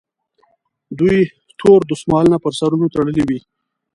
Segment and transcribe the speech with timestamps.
[0.99, 1.17] دوی
[1.59, 3.39] تور دستمالونه پر سرونو تړلي وي.